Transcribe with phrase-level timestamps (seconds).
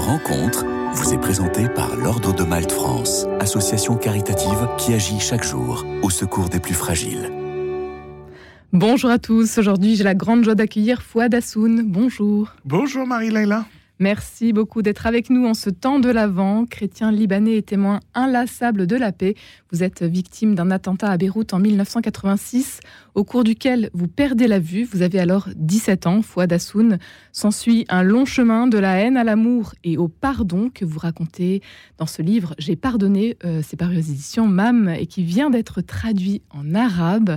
[0.00, 5.84] Rencontre vous est présentée par l'Ordre de Malte France, association caritative qui agit chaque jour
[6.02, 7.30] au secours des plus fragiles.
[8.72, 11.82] Bonjour à tous, aujourd'hui j'ai la grande joie d'accueillir Fouad Assoun.
[11.84, 12.48] Bonjour.
[12.64, 13.66] Bonjour Marie-Laila.
[14.02, 16.64] Merci beaucoup d'être avec nous en ce temps de l'Avent.
[16.64, 19.34] Chrétien libanais et témoin inlassable de la paix,
[19.72, 22.80] vous êtes victime d'un attentat à Beyrouth en 1986,
[23.14, 24.84] au cours duquel vous perdez la vue.
[24.84, 26.98] Vous avez alors 17 ans, Fouad Hassoun.
[27.32, 31.60] S'ensuit un long chemin de la haine à l'amour et au pardon que vous racontez
[31.98, 33.36] dans ce livre J'ai pardonné.
[33.44, 37.36] Euh, c'est paru aux éditions MAM et qui vient d'être traduit en arabe.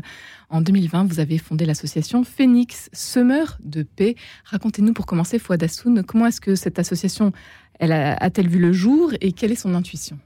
[0.50, 4.16] En 2020, vous avez fondé l'association Phoenix, semeur de paix.
[4.46, 7.32] Racontez-nous pour commencer, Fouad Hassoun, comment est-ce que cette association
[7.80, 10.18] a-t-elle vu le jour et quelle est son intuition?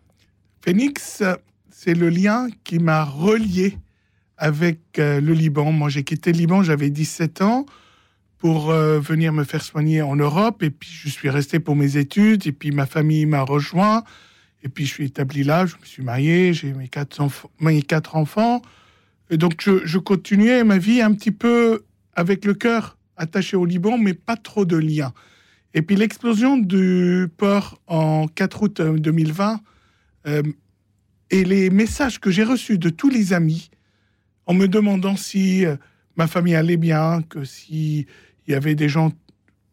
[0.62, 1.24] Phoenix,
[1.70, 3.78] c'est le lien qui m'a relié
[4.38, 5.72] avec euh, le Liban.
[5.72, 7.66] Moi, j'ai quitté le Liban, j'avais 17 ans
[8.38, 10.62] pour euh, venir me faire soigner en Europe.
[10.64, 12.46] Et puis, je suis resté pour mes études.
[12.46, 14.04] Et puis, ma famille m'a rejoint.
[14.64, 15.66] Et puis, je suis établi là.
[15.66, 16.54] Je me suis marié.
[16.54, 17.20] J'ai mes quatre,
[18.16, 18.62] enfants.
[19.30, 21.84] Et donc, je, continuais ma vie un petit peu
[22.16, 25.14] avec le cœur attaché au Liban, mais pas trop de liens.
[25.78, 29.62] Et puis, l'explosion du port en 4 août 2020
[30.26, 30.42] euh,
[31.30, 33.70] et les messages que j'ai reçus de tous les amis
[34.48, 35.76] en me demandant si euh,
[36.16, 38.08] ma famille allait bien, que si
[38.48, 39.12] il y avait des gens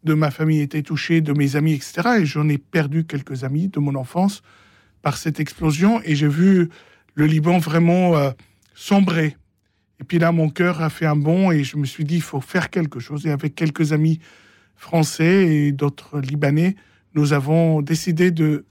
[0.03, 2.19] de ma famille étaient touchés, de mes amis, etc.
[2.19, 4.43] Et j'en ai perdu quelques amis de mon enfance
[5.01, 6.69] par cette explosion et j'ai vu
[7.15, 8.29] le Liban vraiment euh,
[8.75, 9.37] sombrer.
[9.99, 12.21] Et puis là, mon cœur a fait un bond et je me suis dit, il
[12.21, 13.25] faut faire quelque chose.
[13.25, 14.19] Et avec quelques amis
[14.75, 16.75] français et d'autres Libanais,
[17.13, 18.65] nous avons décidé de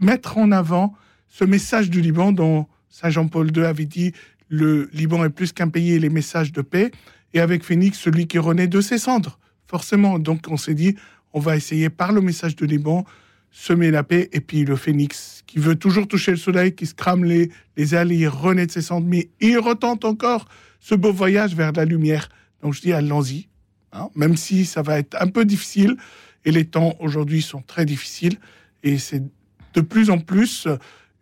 [0.00, 0.94] mettre en avant
[1.28, 4.12] ce message du Liban dont Saint Jean-Paul II avait dit
[4.48, 6.90] le Liban est plus qu'un pays et les messages de paix.
[7.34, 10.18] Et avec Phoenix, celui qui renaît de ses cendres, forcément.
[10.18, 10.96] Donc on s'est dit,
[11.32, 13.04] on va essayer par le message de Liban
[13.50, 14.28] semer la paix.
[14.32, 17.94] Et puis le Phénix, qui veut toujours toucher le soleil, qui se crame les, les
[17.94, 20.46] ailes, il renaît de ses cendres, mais il retente encore
[20.80, 22.28] ce beau voyage vers la lumière.
[22.62, 23.48] Donc je dis, allons-y,
[23.98, 25.96] hein, même si ça va être un peu difficile.
[26.44, 28.38] Et les temps aujourd'hui sont très difficiles.
[28.82, 29.22] Et c'est
[29.74, 30.68] de plus en plus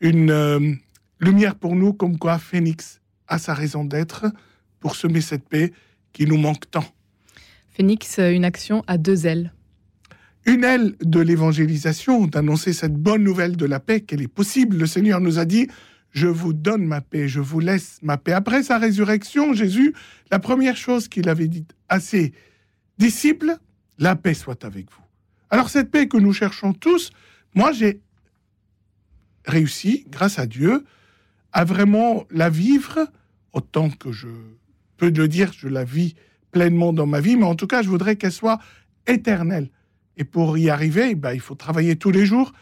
[0.01, 0.75] une euh,
[1.21, 4.27] lumière pour nous, comme quoi Phénix a sa raison d'être
[4.81, 5.73] pour semer cette paix
[6.13, 6.85] qui nous manque tant.
[7.75, 9.53] Phoenix, une action à deux ailes.
[10.47, 14.77] Une aile de l'évangélisation, d'annoncer cette bonne nouvelle de la paix, qu'elle est possible.
[14.77, 15.69] Le Seigneur nous a dit,
[16.13, 18.33] je vous donne ma paix, je vous laisse ma paix.
[18.33, 19.93] Après sa résurrection, Jésus,
[20.31, 22.33] la première chose qu'il avait dite à ses
[22.99, 23.57] disciples,
[23.99, 25.03] la paix soit avec vous.
[25.51, 27.11] Alors cette paix que nous cherchons tous,
[27.55, 28.01] moi j'ai
[29.45, 30.85] réussi, grâce à Dieu,
[31.53, 33.07] à vraiment la vivre
[33.53, 34.29] autant que je
[34.97, 36.15] peux le dire, je la vis
[36.51, 38.59] pleinement dans ma vie, mais en tout cas, je voudrais qu'elle soit
[39.07, 39.71] éternelle.
[40.17, 42.53] Et pour y arriver, ben, il faut travailler tous les jours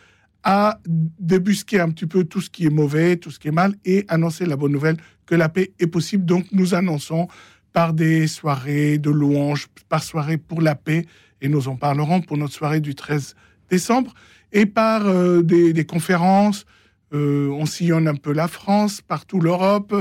[0.43, 3.75] à débusquer un petit peu tout ce qui est mauvais, tout ce qui est mal,
[3.84, 4.97] et annoncer la bonne nouvelle
[5.27, 6.25] que la paix est possible.
[6.25, 7.28] Donc nous annonçons
[7.75, 11.05] par des soirées de louanges, par soirée pour la paix,
[11.43, 13.35] et nous en parlerons pour notre soirée du 13
[13.69, 14.15] décembre,
[14.53, 16.67] et par euh, des, conférences,
[17.12, 19.95] euh, on sillonne un peu la France, partout l'Europe,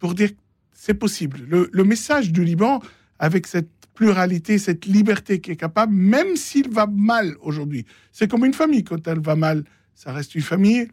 [0.00, 0.30] pour dire
[0.72, 1.38] c'est possible.
[1.48, 2.80] Le, message du Liban,
[3.20, 8.44] avec cette pluralité, cette liberté qui est capable, même s'il va mal aujourd'hui, c'est comme
[8.44, 8.82] une famille.
[8.82, 9.62] Quand elle va mal,
[9.94, 10.88] ça reste une famille.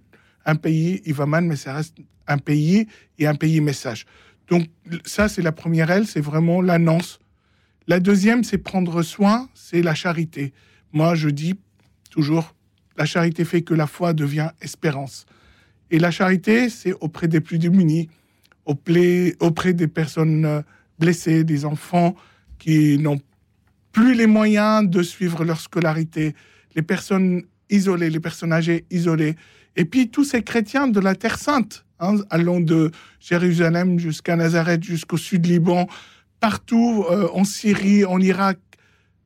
[0.46, 1.98] Un pays, il va mal, mais ça reste
[2.28, 4.06] un pays et un pays message.
[4.50, 4.68] Donc
[5.06, 7.20] ça, c'est la première aile, c'est vraiment l'annonce.
[7.88, 10.54] La deuxième, c'est prendre soin, c'est la charité.
[10.92, 11.56] Moi, je dis
[12.10, 12.56] toujours,
[12.98, 15.26] la charité fait que la foi devient espérance.
[15.92, 18.10] Et la charité, c'est auprès des plus démunis,
[18.66, 20.62] auprès des personnes euh,
[21.00, 22.16] blessées, des enfants
[22.60, 23.20] qui n'ont
[23.92, 26.36] plus les moyens de suivre leur scolarité,
[26.76, 29.36] les personnes isolées, les personnes âgées isolées,
[29.76, 34.84] et puis tous ces chrétiens de la Terre Sainte, hein, allant de Jérusalem jusqu'à Nazareth,
[34.84, 35.88] jusqu'au sud Liban,
[36.40, 38.60] partout euh, en Syrie, en Irak,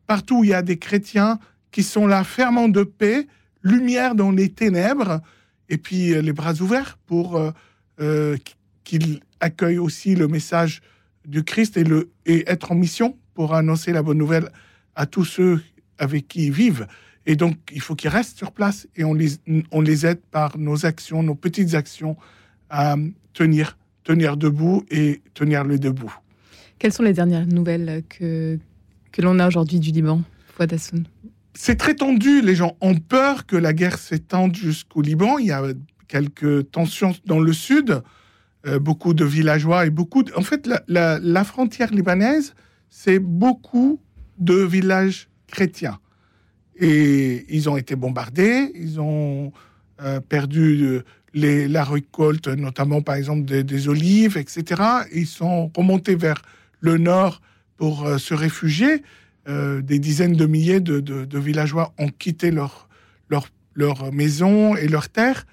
[0.07, 1.39] partout où il y a des chrétiens
[1.71, 3.27] qui sont là ferments de paix,
[3.63, 5.21] lumière dans les ténèbres,
[5.69, 7.51] et puis euh, les bras ouverts pour euh,
[7.99, 8.37] euh,
[8.83, 10.81] qu'il accueille aussi le message
[11.25, 14.49] du Christ et, le, et être en mission pour annoncer la bonne nouvelle
[14.95, 15.63] à tous ceux
[15.97, 16.87] avec qui ils vivent.
[17.25, 19.37] Et donc, il faut qu'ils restent sur place et on les,
[19.71, 22.17] on les aide par nos actions, nos petites actions
[22.69, 22.95] à
[23.33, 26.13] tenir, tenir debout et tenir le debout.
[26.79, 28.59] Quelles sont les dernières nouvelles que,
[29.11, 31.05] que l'on a aujourd'hui du Liban, Fouad Hassoun?
[31.53, 32.41] C'est très tendu.
[32.41, 35.37] Les gens ont peur que la guerre s'étende jusqu'au Liban.
[35.37, 35.63] Il y a
[36.07, 38.01] quelques tensions dans le sud,
[38.65, 40.23] euh, beaucoup de villageois et beaucoup.
[40.35, 42.53] En fait, la, frontière libanaise,
[42.89, 43.99] c'est beaucoup
[44.37, 45.99] de villages chrétiens.
[46.75, 49.51] Et ils ont été bombardés, ils ont
[50.01, 51.01] euh, perdu
[51.33, 54.81] les, la récolte, notamment par exemple des, olives, etc.
[55.13, 56.41] Ils sont remontés vers
[56.79, 57.41] le nord
[57.77, 59.03] pour euh, se réfugier.
[59.47, 62.87] Euh, des dizaines de milliers de, villageois ont quitté leur,
[63.75, 65.45] leur, maison et leur terre.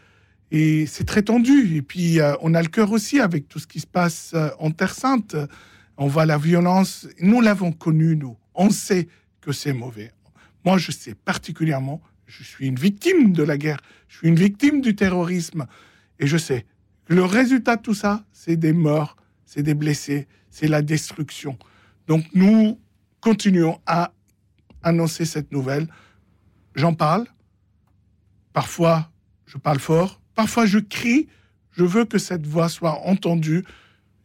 [0.53, 1.77] Et c'est très tendu.
[1.77, 4.95] Et puis, on a le cœur aussi avec tout ce qui se passe en Terre
[4.95, 5.37] Sainte.
[5.97, 7.07] On voit la violence.
[7.21, 8.37] Nous l'avons connu, nous.
[8.55, 9.07] On sait
[9.41, 10.13] que c'est mauvais.
[10.65, 12.01] Moi, je sais particulièrement,
[12.31, 15.67] je suis une victime de la guerre, je suis une victime du terrorisme,
[16.19, 16.67] et je sais,
[17.09, 21.59] le résultat de tout ça, c'est des morts, c'est des blessés, c'est la destruction.
[22.07, 22.81] Donc nous
[23.21, 24.13] continuons à
[24.83, 25.89] annoncer cette nouvelle.
[26.75, 27.27] J'en parle.
[28.53, 29.11] Parfois,
[29.47, 30.21] je parle fort.
[30.35, 31.29] Parfois, je crie.
[31.73, 33.65] Je veux que cette voix soit entendue.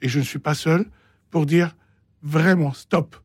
[0.02, 0.86] Et je ne suis pas seul
[1.32, 1.76] pour dire
[2.22, 3.18] vraiment stop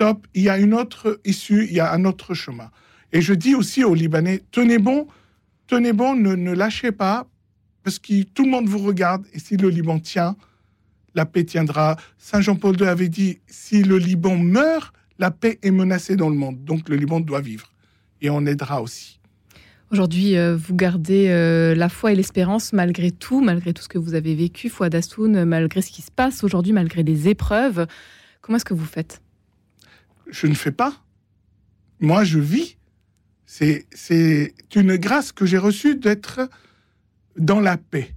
[0.00, 2.70] stop, il y a une autre issue, il y a un autre chemin.
[3.12, 5.06] Et je dis aussi aux Libanais, tenez bon,
[5.66, 7.26] tenez bon, ne, lâchez pas,
[7.82, 10.36] parce que tout le monde vous regarde, et si le Liban tient,
[11.14, 11.96] la paix tiendra.
[12.18, 16.36] Saint Jean-Paul II avait dit, si le Liban meurt, la paix est menacée dans le
[16.36, 17.72] monde, donc le Liban doit vivre,
[18.20, 19.20] et on aidera aussi.
[19.90, 23.98] Aujourd'hui, euh, vous gardez euh, la foi et l'espérance malgré tout, malgré tout ce que
[23.98, 27.88] vous avez vécu, foi d'Assoun, malgré ce qui se passe aujourd'hui, malgré les épreuves.
[28.40, 29.20] Comment est-ce que vous faites?
[30.30, 30.94] Je ne fais pas.
[31.98, 32.76] Moi, je vis.
[33.52, 36.48] C'est une grâce que j'ai reçue d'être
[37.36, 38.14] dans la paix,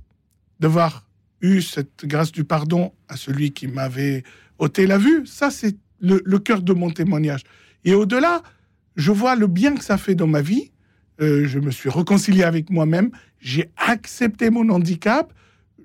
[0.60, 1.08] d'avoir
[1.42, 4.24] eu cette grâce du pardon à celui qui m'avait
[4.60, 5.26] ôté la vue.
[5.26, 7.42] Ça, c'est le, cœur de mon témoignage.
[7.84, 8.44] Et au-delà,
[8.96, 10.72] je vois le bien que ça fait dans ma vie.
[11.20, 13.10] Euh, je me suis réconcilié avec moi-même.
[13.40, 15.34] J'ai accepté mon handicap.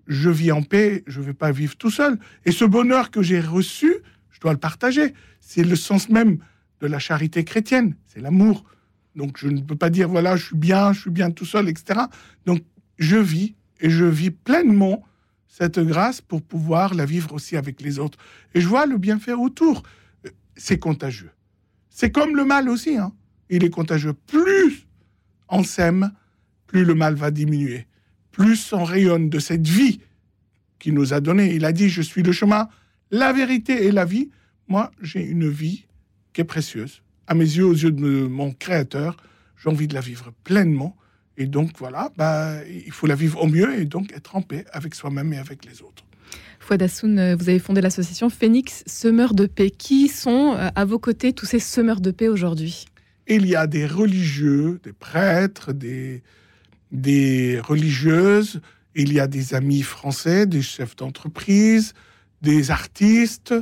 [0.08, 1.04] Je vis en paix.
[1.06, 2.18] Je ne vais pas vivre tout seul.
[2.44, 3.94] Et ce bonheur que j'ai reçu,
[4.30, 5.14] je dois le partager.
[5.40, 6.36] C'est le sens même
[6.82, 8.64] de la charité chrétienne, c'est l'amour.
[9.14, 11.68] Donc je ne peux pas dire, voilà, je suis bien, je suis bien tout seul,
[11.68, 12.00] etc.
[12.46, 12.62] Donc
[12.98, 15.04] je vis et je vis pleinement
[15.46, 18.18] cette grâce pour pouvoir la vivre aussi avec les autres.
[18.54, 19.82] Et je vois le bienfait autour.
[20.56, 21.30] C'est contagieux.
[21.88, 22.96] C'est comme le mal aussi.
[22.96, 23.12] Hein.
[23.50, 24.12] Il est contagieux.
[24.12, 24.86] Plus
[25.48, 26.12] on s'aime,
[26.66, 27.86] plus le mal va diminuer.
[28.30, 30.00] Plus on rayonne de cette vie
[30.78, 31.54] qu'il nous a donnée.
[31.54, 32.68] Il a dit, je suis le chemin,
[33.10, 34.30] la vérité et la vie,
[34.68, 35.86] moi, j'ai une vie
[36.32, 37.02] qui est précieuse.
[37.28, 39.16] À mes yeux, aux yeux de mon créateur,
[39.62, 40.96] j'ai envie de la vivre pleinement.
[41.36, 44.64] Et donc, voilà, bah, il faut la vivre au mieux et donc être en paix
[44.72, 46.04] avec soi-même et avec les autres.
[46.58, 49.70] Fouad Hassoun, euh, vous avez fondé l'association Phoenix Semeurs de Paix.
[49.70, 52.86] Qui sont euh, à vos côtés tous ces semeurs de paix aujourd'hui?
[53.26, 56.22] Il y a des religieux, des prêtres, des,
[56.92, 58.60] des religieuses,
[58.94, 61.92] il y a des amis français, des chefs d'entreprise,
[62.42, 63.54] des artistes,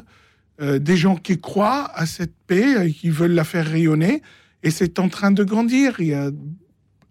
[0.60, 4.22] euh, des gens qui croient à cette paix et qui veulent la faire rayonner.
[4.62, 5.96] Et c'est en train de grandir.
[6.00, 6.30] Il y a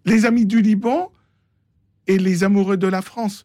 [0.04, 1.12] les amis du Liban
[2.08, 3.44] et les amoureux de la France.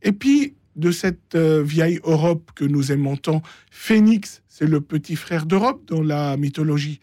[0.00, 5.16] Et puis, de cette euh, vieille Europe que nous aimons tant, Phénix, c'est le petit
[5.16, 7.00] frère d'Europe dans la mythologie.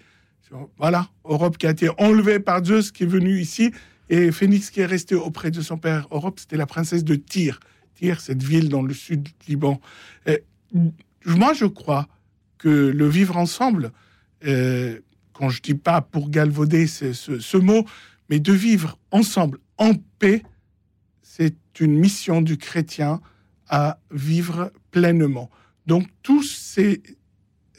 [0.79, 3.71] Voilà, Europe qui a été enlevée par Zeus, qui est venu ici,
[4.09, 6.07] et Phénix qui est resté auprès de son père.
[6.09, 7.59] Europe, c'était la princesse de Tyr.
[7.93, 9.79] Tyr, cette ville dans le sud du Liban.
[11.25, 12.07] Moi, je crois
[12.59, 13.91] que le vivre ensemble,
[14.45, 14.99] euh,
[15.33, 17.85] quand je dis pas pour galvauder ce, mot,
[18.29, 20.43] mais de vivre ensemble en paix,
[21.23, 23.21] c'est une mission du chrétien
[23.67, 25.49] à vivre pleinement.
[25.87, 27.01] Donc tous ces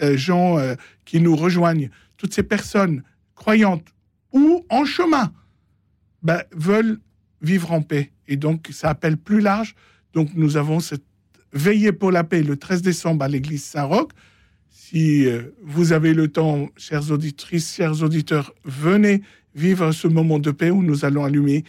[0.02, 0.74] euh, gens euh,
[1.04, 3.86] qui nous rejoignent, toutes ces personnes croyantes
[4.32, 5.32] ou en chemin,
[6.22, 6.98] ben, veulent
[7.42, 8.10] vivre en paix.
[8.26, 9.74] Et donc ça appelle plus large.
[10.14, 11.04] Donc nous avons cette
[11.52, 14.10] Veillez pour la paix le 13 décembre à l'église Saint-Roch.
[14.70, 19.22] Si euh, vous avez le temps, chères auditrices, chers auditeurs, venez
[19.54, 21.64] vivre ce moment de paix où nous allons allumer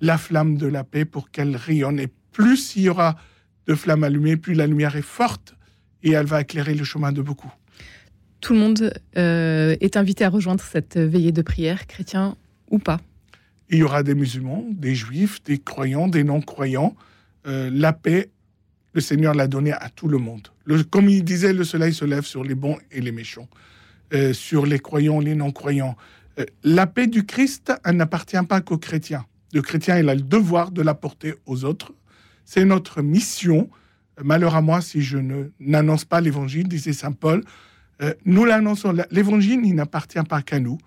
[0.00, 1.98] la flamme de la paix pour qu'elle rayonne.
[1.98, 3.16] Et plus il y aura
[3.66, 5.54] de flammes allumées, plus la lumière est forte
[6.02, 7.52] et elle va éclairer le chemin de beaucoup.
[8.40, 12.36] Tout le monde euh, est invité à rejoindre cette veillée de prière, chrétien
[12.70, 13.00] ou pas.
[13.70, 16.94] Il y aura des musulmans, des juifs, des croyants, des non-croyants.
[17.46, 18.30] Euh, la paix
[18.94, 20.48] le Seigneur l'a donné à tout le monde.
[20.90, 23.48] comme il disait, le soleil se lève sur les bons et les méchants,
[24.12, 25.96] euh, sur les croyants, les non-croyants.
[26.38, 29.24] Euh, la paix du Christ, elle n'appartient pas qu'aux chrétiens.
[29.52, 31.92] Le chrétien, il a le devoir de l'apporter aux autres.
[32.44, 33.68] C'est notre mission.
[34.22, 35.18] Malheur à moi si je
[35.60, 37.42] n'annonce pas l'évangile, disait saint Paul.
[38.02, 38.94] Euh, nous l'annonçons.
[39.10, 40.78] L'évangile, il n'appartient pas qu'à nous.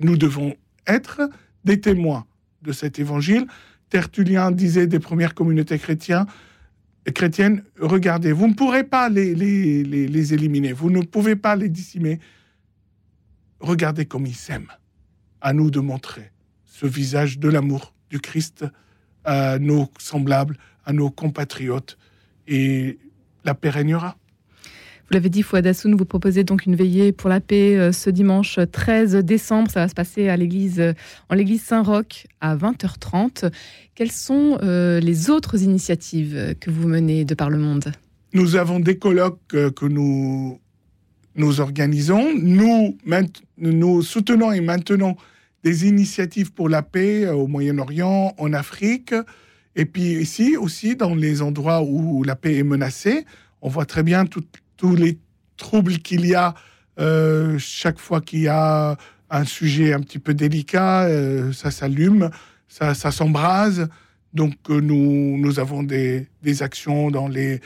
[0.00, 0.54] Nous devons
[0.86, 1.28] être
[1.64, 2.26] des témoins
[2.62, 3.46] de cet évangile.
[3.90, 6.26] Tertullien disait des premières communautés chrétiennes,
[7.12, 12.18] chrétiennes, regardez, vous ne pourrez pas les, éliminer, vous ne pouvez pas les dissimer.
[13.60, 14.72] Regardez comme ils s'aiment.
[15.40, 16.32] à nous de montrer
[16.64, 18.64] ce visage de l'amour du Christ
[19.24, 21.98] à nos semblables, à nos compatriotes,
[22.46, 22.98] et
[23.44, 24.16] la paix régnera.
[25.08, 28.10] Vous l'avez dit, Fouad Hassoun, vous proposez donc une veillée pour la paix euh, ce
[28.10, 29.70] dimanche 13 décembre.
[29.70, 30.92] Ça va se passer à l'église, euh,
[31.30, 33.50] en l'église Saint-Roch à 20h30.
[33.94, 37.90] Quelles sont euh, les autres initiatives que vous menez de par le monde?
[38.34, 40.60] Nous avons des colloques que nous,
[41.36, 42.34] nous organisons.
[42.36, 45.16] Nous, soutenons et maintenons
[45.64, 49.14] des initiatives pour la paix au Moyen-Orient, en Afrique,
[49.74, 53.24] et puis ici aussi, dans les endroits où la paix est menacée.
[53.62, 54.44] On voit très bien tout,
[54.78, 55.18] tous les
[55.58, 56.54] troubles qu'il y a
[56.98, 58.96] euh, chaque fois qu'il y a
[59.30, 62.30] un sujet un petit peu délicat, euh, ça s'allume,
[62.66, 63.88] ça, ça s'embrase.
[64.32, 67.60] Donc euh, nous, nous avons des, des actions dans les,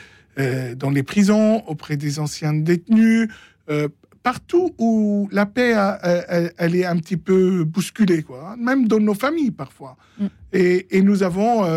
[0.75, 3.29] dans les prisons, auprès des anciens détenus,
[4.23, 5.75] partout où la paix,
[6.57, 9.95] elle, est un petit peu bousculée, quoi, même dans nos familles parfois.
[10.17, 10.25] Mm.
[10.53, 11.67] Et, et, nous avons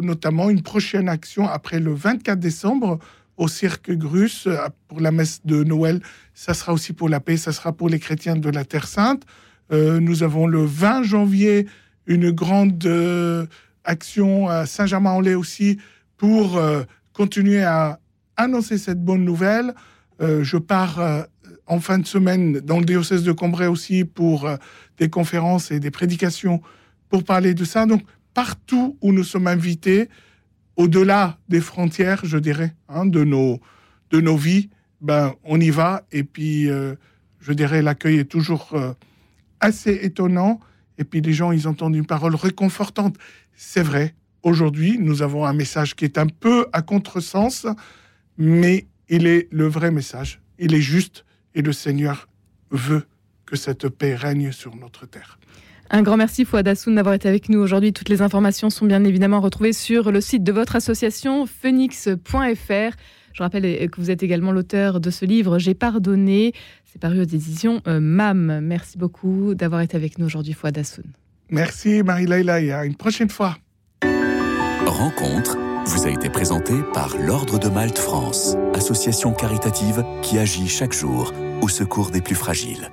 [0.00, 3.00] notamment une prochaine action après le 24 décembre
[3.36, 4.56] au cirque Grus euh,
[4.88, 6.00] pour la messe de Noël.
[6.34, 9.22] Ça sera aussi pour la paix, ça sera pour les chrétiens de la Terre Sainte.
[9.72, 11.66] Euh, nous avons le 20 janvier
[12.06, 13.46] une grande euh,
[13.84, 15.78] action à Saint-Germain-en-Laye aussi
[16.16, 16.60] pour
[17.12, 17.98] continuer à
[18.36, 19.74] annoncer cette bonne nouvelle.
[20.20, 21.26] je pars
[21.66, 24.48] en fin de semaine dans le diocèse de Cambrai aussi pour
[24.96, 26.62] des conférences et des prédications
[27.10, 27.84] pour parler de ça.
[27.84, 30.08] Donc partout où nous sommes invités,
[30.76, 33.60] au-delà des frontières, je dirais, hein, de, nos,
[34.10, 36.04] de nos vies, ben, on y va.
[36.12, 36.94] Et puis, euh,
[37.40, 38.92] je dirais, l'accueil est toujours euh,
[39.60, 40.60] assez étonnant.
[40.98, 43.16] Et puis, les gens, ils entendent une parole réconfortante.
[43.54, 47.66] C'est vrai, aujourd'hui, nous avons un message qui est un peu à contresens,
[48.38, 50.40] mais il est le vrai message.
[50.58, 52.28] Il est juste et le Seigneur
[52.70, 53.06] veut
[53.46, 55.38] que cette paix règne sur notre terre.
[55.94, 57.92] Un grand merci Fouad Assoun d'avoir été avec nous aujourd'hui.
[57.92, 62.96] Toutes les informations sont bien évidemment retrouvées sur le site de votre association phoenix.fr.
[63.32, 66.52] Je rappelle que vous êtes également l'auteur de ce livre J'ai pardonné.
[66.84, 68.58] C'est paru aux éditions euh, MAM.
[68.60, 71.04] Merci beaucoup d'avoir été avec nous aujourd'hui Fouad Assoun.
[71.50, 72.54] Merci Marie-Laïla.
[72.76, 73.56] À une prochaine fois.
[74.86, 80.92] Rencontre vous a été présentée par l'Ordre de Malte France, association caritative qui agit chaque
[80.92, 82.90] jour au secours des plus fragiles.